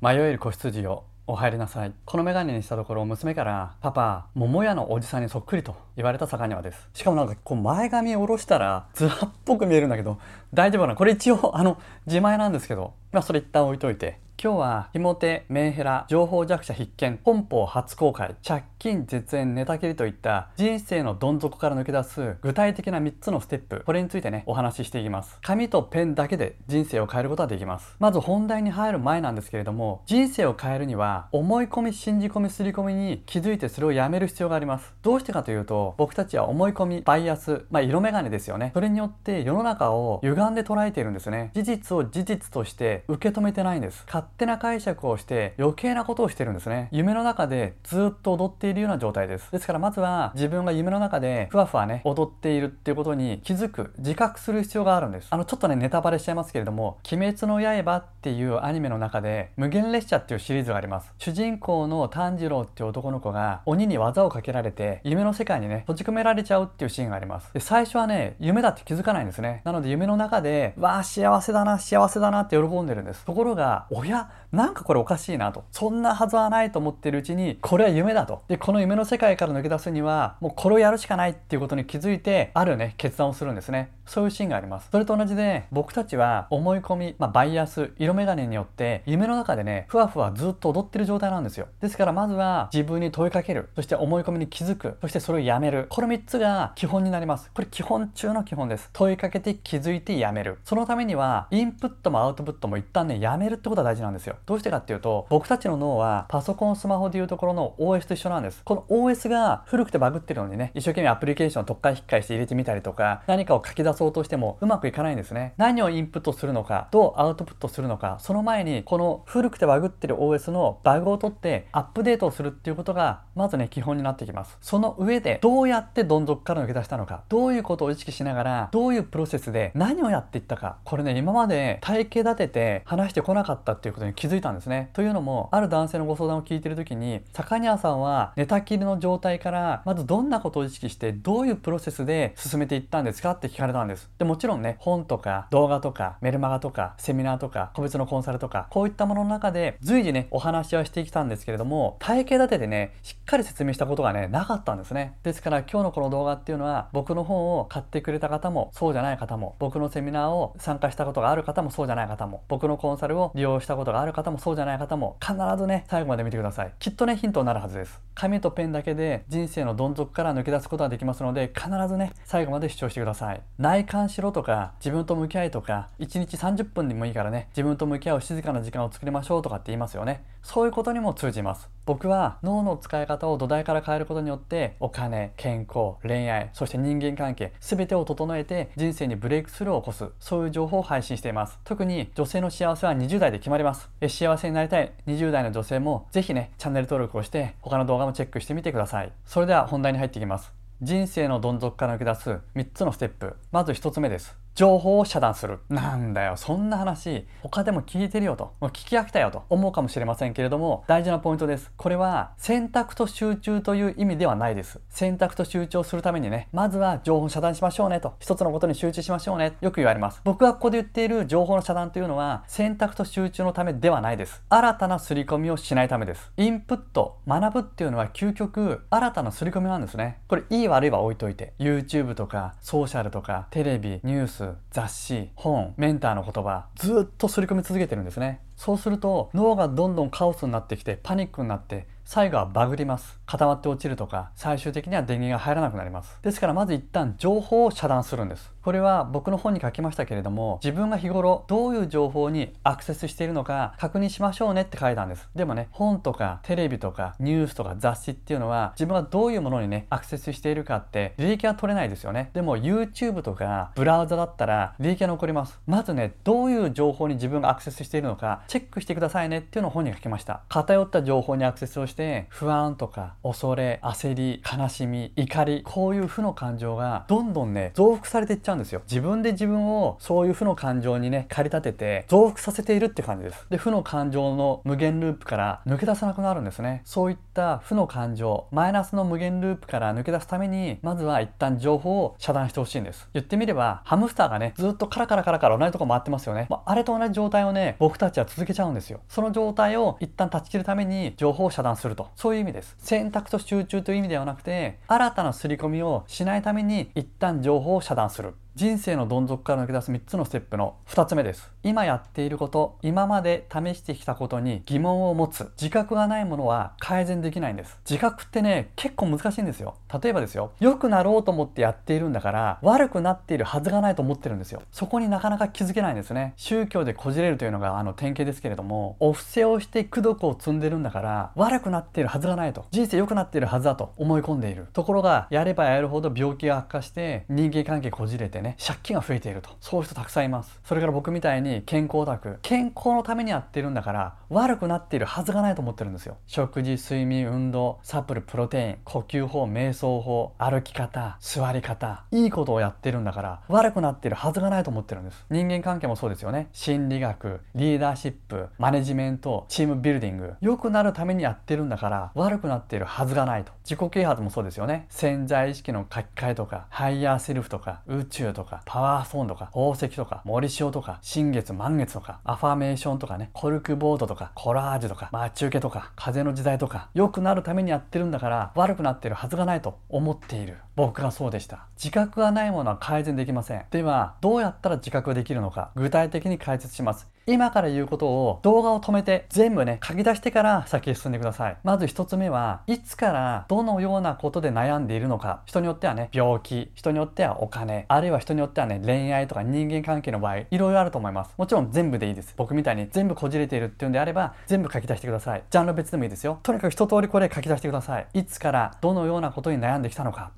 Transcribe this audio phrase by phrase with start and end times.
[0.00, 1.92] 迷える子羊よお入りなさい。
[2.04, 6.88] この眼鏡にしたところ娘から「パパ桃屋のおじさんにそっくり」と言われた坂庭です。
[6.92, 10.18] しかもなんかこう前髪下ろしたらズラっぽく見えるんだけど
[10.52, 10.94] 大丈夫な？
[10.94, 14.20] これ一応あの自前なんですけどまあそれ一旦置いといて。
[14.38, 23.82] 今日はひもてメンヘラ情報弱者必見本邦初公開借金絶縁寝たきりといった人生のどん底から抜け出す具体的な3つのステップ。
[23.86, 25.38] これについてねお話ししていきます。
[25.42, 27.96] 紙とペンだけで人生を変えることはできます。
[27.98, 34.94] まず本題に入る前なんですけれども人生を変えるには思い込み信じ込み刷り込みに気づいてそれをやめる必要があります。
[35.02, 38.72] どうしてかというと僕たちは思い込みバイアスまあ色眼鏡ですよね。
[38.74, 41.50] それによって世の中を歪んで捉えているんですね。
[41.54, 44.04] 事実を事実として受け止めてないんです。
[44.06, 46.88] 勝手な解釈をして余計なことをしてるんですね。
[46.90, 49.50] 夢の中でずっと踊ってているような状態です。
[49.52, 55.28] ですからまずは自分が夢の中でふわふわね踊っているっていうことに気づく自覚する必要があるんです。
[55.30, 61.14] あのちょっとねネタバレしちゃいますけれども「鬼滅の刃」っていうアニメの中で無限列車っていうシリーズがあります。
[61.18, 67.52] 主人公の炭治郎っていう男の子が鬼に技をかけられて夢の世界にね閉じ込められちゃうっていうシーンがあります。
[67.52, 69.62] で最初はね夢だって気づかないんですね。
[69.64, 73.24] なので夢の中でわあ幸せだな幸せだなって喜んでるんです。
[73.24, 74.30] ところがおや？
[74.56, 75.64] なんかこれおかしいなと。
[75.70, 78.42] そんなはずはないと思ってるうちにこれは夢だと。
[78.48, 83.92] でこの夢の世界から抜け出すにはもうこれをやるしかないっていうことに気づいてあるね決断をするんですね。
[84.06, 84.88] そういうシーンがあります。
[84.90, 91.68] それと同じで僕たちは思い込み、まあ、バイアス色眼鏡によって夢の中でねふわふわずっと踊ってる状態なんですよ。
[91.80, 93.68] ですからまずは自分に問いかける。
[93.74, 94.96] そして思い込みに気づく。
[95.00, 95.86] そしてそれをやめる。
[95.88, 97.50] この3つが基本になります。
[97.52, 98.90] これ基本中の基本です。
[98.92, 100.58] 問いかけて気づいてやめる。
[100.64, 104.36] そのためにはインプットもアウトプットも一旦ねやめるってことが大事なんですよ。
[104.46, 108.62] どうしてかっていうと僕たちの脳はパソコンスマホでいうところの OS と一緒なんです。
[108.64, 115.54] この OS が古くてバグってるのにね一生懸命アプリケーションを特化引っかえして入れてみたりとか何かを書き出そうとしてもうまくいかないんですね。
[115.56, 124.56] 何をインプットするのかどうアウトプットするのかその前にこの古くてバグってる OS のバグを取ってアップデートをするっていうことがまずね基本になってきます。
[124.60, 134.90] その上でどうやってどん底から抜け出したのかどういうことを意識しながらどういうプロセスで何をやっていったかこれね今まで体系立てて話してこなかったっていうことに気気づいたんですね。
[134.92, 143.32] というのもある男性のご相談を聞いてる時に坂庭さんは寝たきりの状態からまずどんなことを意識してどういうプロセスで進めていったんですか？
[143.32, 144.10] って聞かれたんです。
[144.18, 155.16] でもちろんね本とか動画とかメルマガとかセミナーとか個別のコンサルとかこういったものの中で随時ねお話はしてきたんですけれども体系立ててねしっかり説明したことがねなかったんですね。
[155.22, 166.72] ですから今日のこの動画っていうのは僕の本を買ってくれた方もそうじゃない方も僕のセミナーを参加したことがある方もそうじゃない方も僕のコンサルを利用したことがある方もそうじゃない方も必ずね最後まで見てください。
[166.80, 168.00] きっとねヒントになるはずです。
[168.16, 173.40] 紙とペンだけで人生のどん底から抜け出すことができますので必ずね最後まで視聴してください。
[173.58, 180.24] 内観しろとか自分と向き合いとか1日30分でもいいからね自分と向き合う静かな時間を作りましょうとかって言いますよね。
[180.42, 181.68] そういうことにも通じます。
[181.84, 190.08] 僕は脳の使い方を土台から変えることによってお金健康恋愛そして人間関係全てを整えて人生にブレイクスルーを起こす。
[190.20, 191.58] そういう情報を配信しています。
[191.64, 193.90] 特に女性の幸せは20代で決まります。
[194.08, 199.12] 幸せになりたい20代の女性もぜひねチャンネル登録をして他の動画もチェックしてみてください。
[199.24, 200.52] それでは本題に入っていきます。
[200.82, 203.36] 人生のどん底から抜け出す3つのステップ。
[203.50, 204.45] まず1つ目です。
[204.56, 205.58] 情報を遮断する。
[205.68, 211.70] なんだよ、そんな話、他でも聞いてるよと、もう聞き飽きたよと思うかもしれませんけれども、大事なポイントです。
[211.76, 214.80] これは選択と集中という意味ではないです。
[214.88, 220.22] 選択と集中をするためにね、まずは情報を遮断しましょうねと、一つのことに集中しましょうね、よく言われます。
[220.24, 224.42] 僕がここで言っている情報の遮断というのは、選択と集中のためではないです。
[224.48, 226.32] 新たな刷り込みをしないためです。
[226.38, 230.20] インプット、学ぶっていうのは究極、新たな刷り込みなんですね。
[230.28, 235.74] これ、いい悪いは置いといて、YouTube とか、ソーシャルとか、テレビ、ニュース、雑誌本。
[235.76, 236.66] メンターの言葉。
[236.76, 238.40] ずっと刷り込み続けてるんですね。
[238.56, 243.18] そうすると脳がどんどんカオスになってきてパニックになって最後はバグります。
[243.26, 246.18] 固まって落ちるとか最終的には電源が入らなくなります。
[246.22, 255.28] ですからまず一旦情報を遮断するんですこれは僕の本に書きましたけれども自分が日頃どういう情報にアクセスしているのか確認しましょうねって書いたんです。
[255.36, 262.30] でもね本とかテレビとかニュースとか雑誌っていうのは自分がどういうものにねアクセスしているかって利益は取れないですよね。
[262.34, 265.60] でも YouTube とかブラウザだったら利益は残ります。
[265.68, 270.40] まずねどういう情報に自分がアクセスしているのかチェックしてくださいねっていうのを本に書きました。
[270.48, 278.82] 偏った情報にアクセスをして不安とか恐れ焦り悲しみ怒りこういう負の感情がどんどんね増幅されていっちゃうんんですよ。
[278.90, 283.46] 自分で自分をそういう負の感情にね駆り立てて増幅させているって感じです。
[283.50, 286.82] で負の感情の無限ループから抜け出さなくなるんですね。
[286.84, 293.08] そういった負の感情マイナスの無限ループから抜け出すためにまずは一旦情報を遮断してほしいんです。
[293.12, 299.00] 言ってみればハムスターがねずっとカラカラカラカラ同じとこ回ってますよね、まあ、あれと同じ状態をね僕たちは続けちゃうんですよ。
[299.08, 302.08] その状態を一旦断ち切るために情報を遮断すると。
[302.16, 302.76] そういう意味です。
[302.78, 308.34] 選択と集中という意味ではなくて新たな刷り込みをしないために一旦情報を遮断する。
[308.56, 311.50] 人生のどん底から抜け出す3つのステップの2つ目です。
[311.62, 315.52] 今やっていること今まで試してきたことに疑問を持つ。
[315.60, 317.78] 自覚がないものは改善できないんです。
[317.86, 319.74] 自覚ってね結構難しいんですよ。
[320.02, 320.52] 例えばですよ。
[320.58, 324.62] 良くなろうと思ってやっているんだから悪くなっているはずがないと思ってるんですよ。
[324.72, 326.32] そこになかなか気づけないんですね。
[326.36, 332.64] 宗教でこじれるというのがあの典型ですけれどもお布施をして功徳を積んでるんだから悪くなっているはずがないと。
[332.70, 334.68] 人生良くなっているはずだと思い込んでいる。
[334.72, 339.50] ところがやればやるほど病気が悪化して人間関係こじれてね借金が増えていると。
[339.60, 340.60] そういう人たくさんいます。
[340.64, 342.38] それから僕みたいに健康オタク。
[342.42, 346.16] 健康のためにやってるんだから悪くなっているはずがないと思ってるんですよ。
[346.26, 355.24] 食事睡眠運動サプルプロテイン呼吸法瞑想法歩き方座り方いいことをやってるんだから悪くなっているはずがないと思ってるんです。
[355.30, 356.48] 人間関係もそうですよね。
[356.52, 360.34] 心理学リーダーシップマネジメントチームビルディング。
[360.40, 363.52] 良くなるためにやってるんだから悪くなっているはずがないと。
[363.64, 364.86] 自己啓発もそうですよね。
[364.88, 380.58] 潜在意識の書き換えとかハイヤーセルフとか宇宙とかパワーストーンとか宝石とか盛り塩とか新月満月とかアファメーションとかねコルクボードとかコラージュとか待ち受けとか風の時代とか良くなるためにやってるんだから悪くなってるはずがないと思っている。
[380.76, 381.66] 僕がそうでした。
[381.76, 383.64] 自覚がないものは改善できません。
[383.70, 387.08] ではどうやったら自覚できるのか具体的に解説します。
[387.28, 391.56] 今から言うことを動画を止めて全部ね書き出してから先へ進んでください。
[391.64, 395.40] まず1つ目はいつからどのようなことで悩んでいるのか。
[395.46, 401.34] 人によってはね病気人によってはお金あるいは人によってはね恋愛とか人間関係の場合いろいろあると思います。
[401.36, 402.34] もちろん全部でいいです。
[402.36, 405.42] 僕みたいに全部こじれているっていうんであれば全部書き出してください。
[405.50, 406.38] ジャンル別でもいいですよ。
[406.42, 408.06] とにかく一通りこれ書き出してください。
[408.12, 410.30] いつからどのようなことに悩んできたのか。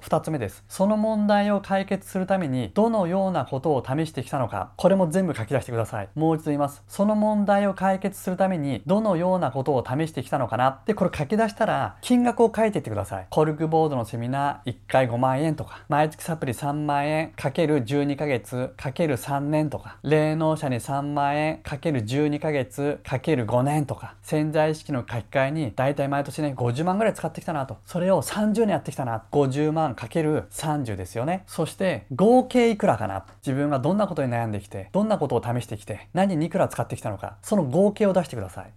[0.00, 0.64] 2つ目です。
[0.68, 4.72] その問題を解決するためにどのようなことを試してきたのか。
[4.76, 6.08] これも全部書き出してください。
[6.14, 6.82] もう一度言います。
[6.88, 10.68] その問題を解決するためにどのようなことを試してきたのかな。
[10.68, 13.26] ってこれ書き出したら金額を書いていってください。
[13.30, 15.84] コルクボードのセミナー1回5万円とか。
[15.88, 17.32] 毎月サプリ3万円。
[17.32, 18.72] かける12ヶ月。
[18.76, 19.98] かける3年とか。
[20.02, 21.58] 霊能者に3万円。
[21.58, 23.00] かける12ヶ月。
[23.04, 24.14] かける5年とか。
[24.22, 27.78] 潜在意識の書き換えに大体毎年ね50万ぐらい使ってきたなと。
[27.84, 29.24] それを30年やってきたな。
[29.32, 31.44] 50万かける30ですよね。
[31.46, 33.26] そして合計いくらかな？
[33.44, 38.72] 自分がどんなことに悩んできてどんなことを試してきて何にいくら使ってきたのかその合計を出してください。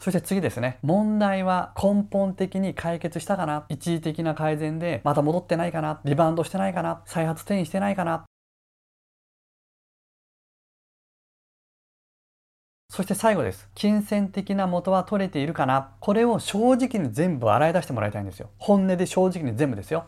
[0.00, 0.78] そして次ですね。
[0.82, 3.64] 問題は根本的に解決したかな？
[3.70, 6.02] 一時的な改善でまた戻ってないかな？
[6.04, 7.02] リバウンドしてないかな？
[7.06, 8.26] 再発転移してないかな？
[12.94, 13.68] そして最後です。
[13.74, 18.50] 金銭的な元は取れているかなこれを正直に全部洗い出してもらいたいんですよ。
[18.56, 20.06] 本音で正直に全部ですよ。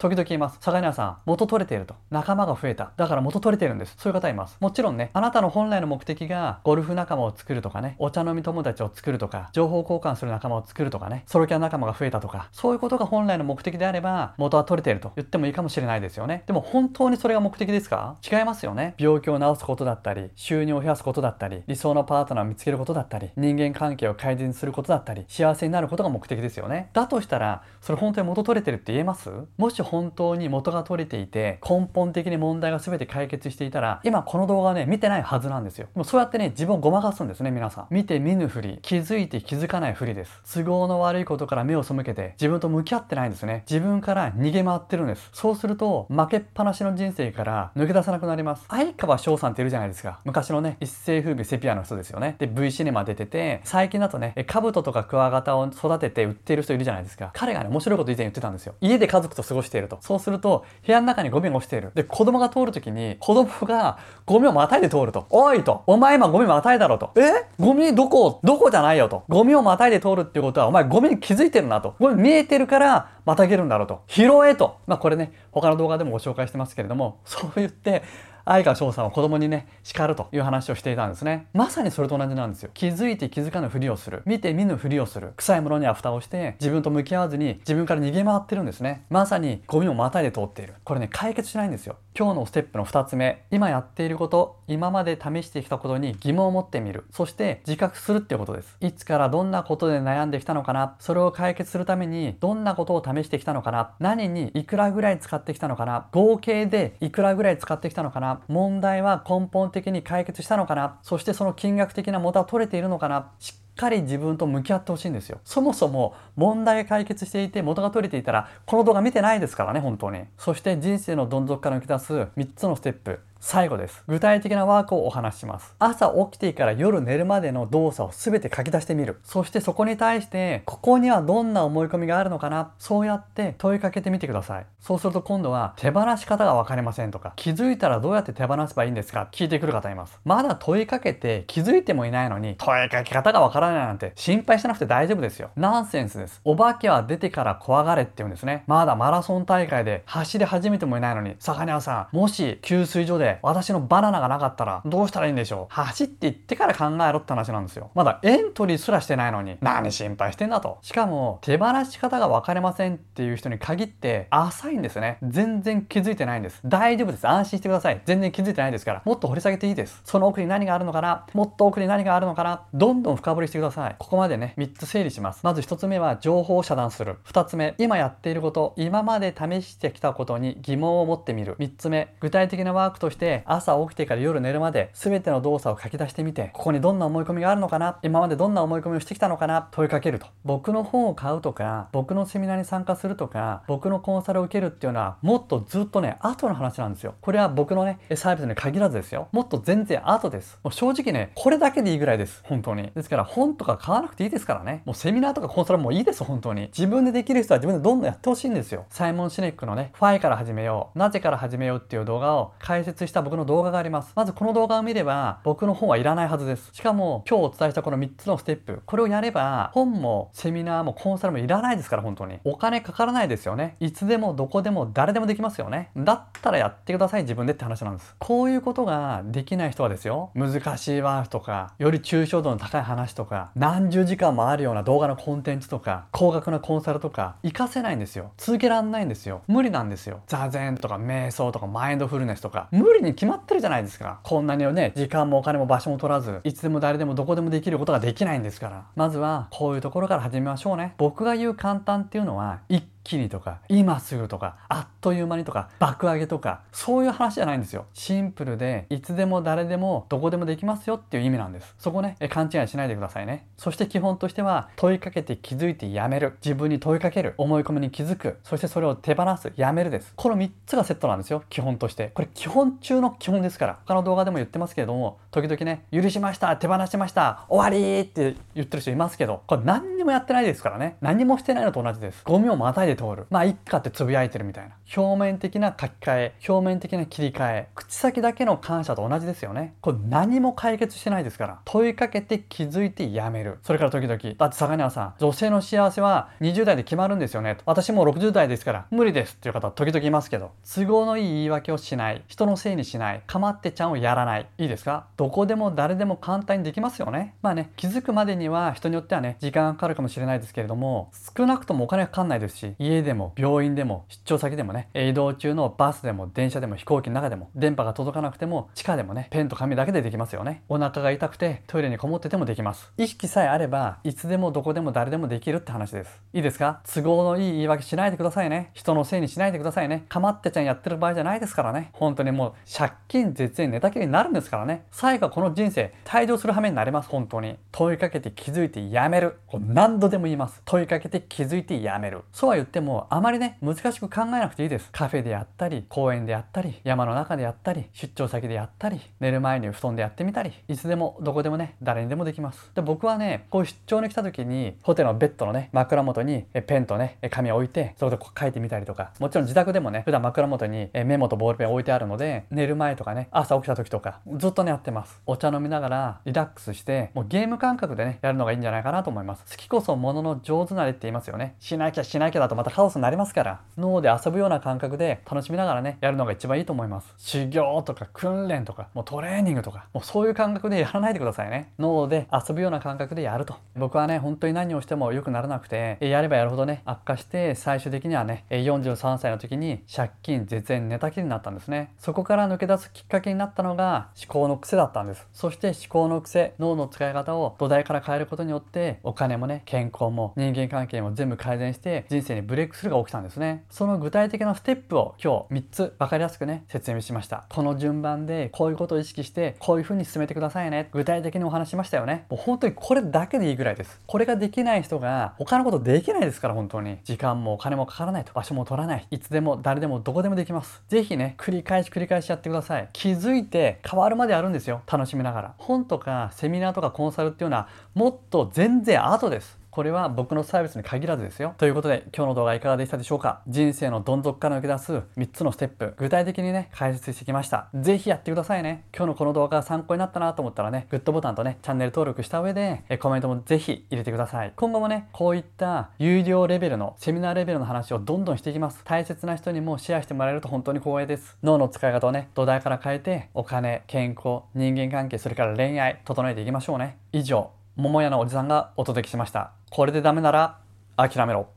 [0.00, 0.56] 時々います。
[0.62, 1.94] 坂根さん、元取れていると。
[2.10, 2.92] 仲間が増えた。
[2.96, 3.96] だから元取れてるんです。
[3.98, 4.56] そういう方います。
[4.58, 16.44] もちろんね、あなたの本来の目的がゴルフ仲間を作るとかね、お茶飲み友達を作るとか、情報交換する仲間を作るとかね、ソロキャン仲間が増えたとか、そういうことが本来の目的であれば、元は取れていると言ってもいいかもしれないですよね。
[16.46, 18.16] でも本当にそれが目的ですか？
[18.26, 18.94] 違いますよね。
[18.96, 26.88] 病気を治すことだったり、収入を増やすことだったり、理想のパートナーを見つけることだったり、人間関係を改善することだったり、幸せになることが目的ですよね。
[26.94, 29.30] だとしたら、それ本当に元取れてるって言えます？
[29.58, 35.88] もし本当に元が取れていて根本的に問題が全て解決していたら今この動画ね見てないはずなんですよ。
[35.92, 37.86] でもそうやってね自分をごまかすんですね皆さん。
[37.90, 40.40] 見て見ぬふり気づいて気づかないふりです。
[40.44, 43.64] 都合の悪いことから目を背けて自分と向き合ってないんですね。
[43.68, 45.28] 自分から逃げ回ってるんです。
[45.32, 48.64] そうすると負けっぱなしの人生から抜け出さなくなります。
[48.68, 50.20] 相川翔さんっているじゃないですか。
[50.24, 52.36] 昔のね一世風靡セピアの人ですよね。
[52.38, 57.30] で V シネマ出てて最近だとね兜とかクワガタを育てて売っている人いるじゃないですか。
[57.32, 58.74] 彼がね面白いこと以前言ってたんですよ。
[58.80, 61.90] 家で家族と過ごしているとそうすると部屋の中にゴミが落ちている。
[61.94, 65.26] で、子供が通るときに、子供がゴミをまたいで通ると。
[65.30, 65.82] おいと。
[65.86, 67.10] お前今ゴミまたいだろと。
[67.16, 67.46] え？
[67.58, 68.40] ゴミどこ？
[68.44, 69.24] どこじゃないよと。
[69.28, 71.94] ゴミをまたいで通るっていうことは、お前ゴミに気づいてるなと。
[71.98, 74.02] ゴミ見えてるから、またげるんだろうと。
[74.06, 74.78] 拾えと。
[74.86, 78.02] まあこれね、他の動画でもご紹介してますけれども、そう言って、
[78.50, 81.46] 相川翔さんは子供にね叱るという話をしていたんですね。
[81.52, 82.70] まさにそれと同じなんですよ。
[82.74, 84.22] 気づいて気づかぬふりをする。
[84.26, 85.34] 見て見ぬふりをする。
[85.36, 89.06] 臭いものには蓋をして自分と向き合わずに自分から逃げ回ってるんですね。
[89.08, 90.74] まさにゴミをまたいで通っている。
[90.82, 91.98] これね解決しないんですよ。
[92.18, 93.44] 今日のステップの2つ目。
[93.52, 97.04] 今やっていること今まで試してきたことに疑問を持ってみる。
[97.12, 98.76] そして自覚するっていうことです。
[98.80, 100.96] いつからどんなことで悩んできたのかな。
[100.98, 103.92] それを解決するためにどんなことを試してきたのかな。
[104.00, 106.08] 何にいくらぐらい使ってきたのかな。
[106.10, 108.39] 合計でいくらぐらい使ってきたのかな。
[108.48, 110.98] 問題は根本的に解決したのかな？
[111.02, 113.30] そしてその金額的な元は取れているのかな？
[113.38, 115.40] しっかり自分と向き合ってほしいんですよ。
[115.44, 120.24] そもそも問題が解決していて元が取れていたらこの動画見てないですからね本当に。
[120.36, 123.20] そして人生のどん底から抜け出す3つのステップ。
[123.42, 124.04] 最後です。
[124.06, 125.74] 具体的なワークをお話しします。
[125.78, 129.18] 朝起きてから夜寝るまでの動作を全て書き出してみる。
[129.24, 132.72] そしてそこに対してここにはどんな思い込みがあるのかな？
[132.78, 134.66] そうやって問いかけてみてください。
[134.78, 137.32] そうすると今度は手放し方が分かりませんとか。
[137.36, 139.28] 気づいたらどうやって手放せばいいんですか？
[139.32, 140.20] 聞いてくる方います。
[140.26, 145.50] まだ問いかけて気づいてもいないのに問いかけ方が分からないなんて心配しなくて大丈夫ですよ。
[145.56, 146.42] ナンセンスです。
[146.44, 148.64] お化けは出てから怖がれって言うんですね。
[148.66, 155.74] まだマラソン大会で走り始めてもいないのに魚屋さんもし給水所で私のバナナがなかったらどうしたらいいんでしょう？
[155.74, 157.90] 走って行ってから考えろって話なんですよ。
[157.94, 160.78] まだエントリーすらしてないのに何心配してんだと。
[160.82, 165.18] しかも手放し方が分かりませんっていう人に限って浅いんですね。
[165.22, 166.60] 全然気づいてないんです。
[166.64, 167.28] 大丈夫です。
[167.28, 168.02] 安心してください。
[168.04, 169.02] 全然気づいてないですから。
[169.04, 170.00] もっと掘り下げていいです。
[170.04, 171.26] その奥に何があるのかな？
[171.32, 172.62] もっと奥に何があるのかな？
[172.74, 173.96] どんどん深掘りしてください。
[173.98, 175.40] ここまでね3つ整理します。
[175.42, 177.18] まず1つ目は情報を遮断する。
[177.26, 181.56] 2つ目今やっていること今まで試してきたことに疑問を持ってみる。
[181.58, 187.98] 3つ目具体的なワークとして朝起きてから夜寝るまで全ての動作を書き出してみてここにどんな思い込みがあるのかな？
[188.02, 189.68] 今までどんな思い込みをしてきたのかな？
[189.72, 190.26] 問いかけると。
[190.44, 197.14] 僕の本を買うとか僕のセミナーに参加するとか僕のコンサルを受けるっていうのはもっとずっとね後の話なんですよ。
[197.20, 199.28] これは僕のねサービスに限らずですよ。
[199.32, 200.58] もっと全然後です。
[200.62, 202.40] もう正直ねこれだけでいいぐらいです。
[202.44, 202.90] 本当に。
[202.94, 204.82] ですから本とか買わなくていいですからね。
[204.84, 206.68] もうセミナーとかコンサルもいいです本当に。
[206.68, 208.86] 自分でできる人は自分でどんどんやってほしいんですよ。
[208.90, 214.12] サイモン・シネックのねファイから始めようなぜから始めようっていう動画を解説した僕の動画があります。
[214.14, 216.70] まずこの動画を見れば僕の本はいらないはずです。
[216.72, 218.82] しかも今日お伝えしたこの3つのステップ。
[218.86, 222.38] これをやれば本もセミナーもコンサルもいらないですから本当に。
[222.44, 223.76] お金かからないですよね。
[223.80, 225.90] いつでもどこでも誰でもできますよね。
[225.96, 228.14] だったらやってください自分でって話なんです。
[228.18, 230.30] こういうことができない人はですよ。
[230.34, 238.32] 難しいワークとかより抽象度の高い話とか何十時間もあるような動画のコンテンツとか高額なコンサルとか活かせないんですよ。
[238.36, 239.42] 続けらんないんですよ。
[239.46, 240.20] 無理なんですよ。
[240.26, 242.68] 座禅とか瞑想とかマインドフルネスとか。
[242.70, 244.20] 無理に決まってるじゃないですか。
[244.22, 248.84] こんなにね時間もお金も場所も取らずいつでも誰でもどこでもできることができないんですから。
[248.96, 250.94] まずはこういうところから始めましょうね。
[250.98, 257.86] 僕が言う簡単っていうのは一気にとか今すぐとかあっという間にとか爆上げとかそういう話じゃないんですよ。
[257.92, 261.74] シンプルでいつでも誰でもどこでもできますよっていう意味なんです。
[261.78, 263.46] そこね勘違いしないでくださいね。
[263.56, 266.36] そして基本としては問いかけて気づいてやめる。
[266.44, 267.34] 自分に問いかける。
[267.36, 268.38] 思い込みに気づく。
[268.44, 269.52] そしてそれを手放す。
[269.56, 270.12] やめるです。
[270.14, 271.42] この3つがセットなんですよ。
[271.50, 272.12] 基本として。
[272.14, 273.78] これ基本中の基本ですから。
[273.86, 280.96] 他の動画でも言ってますけれども時々ね許しました手放しました終わりって言ってる人いますけどこれ何にもやってないですからね。
[281.00, 282.22] 何もしてないのと同じです。
[282.24, 283.26] ゴミをまたいで通る。
[283.30, 284.74] まあいっかってつぶやいてるみたいな。
[284.96, 289.74] 表面的な書き換え表面的な切り替え口先だけの感謝と同じですよね。
[289.80, 291.60] これ何も解決してないですから。
[291.64, 293.58] 問いかけて気づいてやめる。
[293.62, 297.56] それから時々だって坂庭さん女性の幸せは20代で決まるんですよね。
[297.66, 302.22] 私もう60代ですから無理ですっていう方時々いますけど都合のいい言い訳をしない。
[302.26, 303.22] 人のせいにしない。
[303.26, 304.46] かまってちゃんをやらない。
[304.58, 305.06] いいですか？
[305.16, 307.34] どこでも誰でも簡単にできますよね。
[307.42, 320.62] まあね気づくまでには人によってはね時間がかかるかもしれないですけれども少なくともお金がかかんないですし家でも病院でも出張先でもね移動中のバスでも電車でも飛行機の中でも電波が届かなくても地下でもねペンと紙だけでできますよね。
[320.70, 322.90] お腹が痛くてトイレにこもっててもできます。
[322.96, 326.22] 意識さえあればいつでもどこでも誰でもできるって話です。
[326.32, 326.80] いいですか？
[326.90, 328.70] 都合のいい言い訳しないでくださいね。
[328.72, 330.06] 人のせいにしないでくださいね。
[330.08, 331.90] かまってちゃんやってる場合じゃないですからね。
[331.92, 334.86] 本当にもう借金絶縁寝たきりになるんですからね。
[334.90, 337.10] 最後はこの人生退場する羽目になります。
[337.10, 337.58] 本当に。
[337.72, 339.36] 問いかけて気づいてやめる。
[339.52, 340.62] 何度でも言います。
[340.64, 342.22] 問いかけて気づいてやめる。
[342.32, 344.88] そうは言ってもあまりね難しく考えなくていいです。
[344.92, 352.70] カフェでやったり公園でやったり山の中でやったり出張先でやったり寝る前に布団でやってみたりいつでもどこでもね誰にでもできます。
[352.74, 365.20] で僕はねこう出張に来た時にホテルのベッドのね枕元にペンとね紙を置いてそこでこう書いてみたりとかもちろん自宅でもね普段枕元にメモとボールペン置いてあるので寝る前とかね朝起きた時とかずっとねやってます。
[365.26, 369.44] お茶飲みながらリラックスしてもうゲーム感覚でねやるのがいいんじゃないかなと思います。
[369.50, 371.54] 好きこそものの上手なれって言いますよね。
[371.58, 377.14] しなきゃしなきゃだとまたカオスになりますから脳で遊ぶような感覚で楽しみながらねやるのが一番いいと思います。
[377.16, 381.72] 修行とか訓練とかもうトレーニングとかもうそういう感覚でやらないでくださいね。
[381.78, 383.54] 脳で遊ぶような感覚でやると。
[383.76, 391.94] 僕はね本当に何をしても良くならなくてやればやるほどね悪化して最終的にはね43歳の時に借金絶縁寝たきりになったんですね。
[391.96, 395.26] そこから抜け出すきっかけになったのが思考の癖だったんです。
[395.32, 403.64] そして思考の癖脳の使い方を土台から変えることによってお金もね健康も人間関係も全部改善して人生にブレイクスルーが起きたんですね。
[403.70, 407.44] その具体的なステップを今日3つ分かりやすくね説明しました。
[407.48, 410.88] この順番でこういうことを意識してこういうふうに進めてくださいね。
[410.90, 412.26] 具体的にお話しましたよね。
[412.28, 414.00] もう本当にこれだけでいいぐらいです。
[414.04, 416.98] これができない人が他のことできないですから本当に。
[417.04, 419.06] 時間もお金もかからないと場所も取らない。
[419.12, 420.82] いつでも誰でもどこでもできます。
[420.88, 422.88] 是非ね繰り返し繰り返しやってください。
[422.92, 424.82] 気づいて変わるまであるんですよ。
[424.90, 425.54] 楽しみながら。
[425.56, 429.59] 本とかセミナーとかコンサルっていうのはもっと全然後です。
[429.70, 431.54] これは僕のサービスに限らずですよ。
[431.58, 433.42] ということで今日の動画いかがでしたでしょうか？
[433.46, 437.68] 人生のどん底から抜け出す3つのステップ具体的にね解説してきました。
[437.74, 438.84] 是非やってくださいね。
[438.94, 444.52] 今日のこの動画が参考になったなと思ったらねグッドボタンとねチャンネル登録した上でえコメントも是非入れてください。
[444.56, 448.82] 今後もねこういった有料レベルのセミナーレベルの話をどんどんしていきます。
[448.84, 451.38] 大切な人にもシェアしてもらえると本当に光栄です。
[451.42, 456.98] 脳の使い方をね土台から変えてお金、健康、人間関係それから恋愛整えていきましょうね。
[457.12, 459.59] 以上桃屋のおじさんがお届けしました。
[459.70, 460.58] これでダメなら
[460.96, 461.48] 諦めろ。